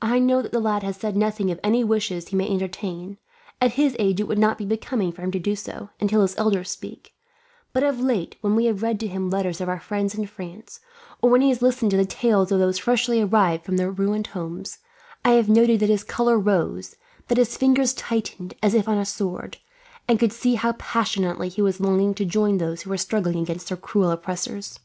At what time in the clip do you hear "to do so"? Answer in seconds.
5.32-5.90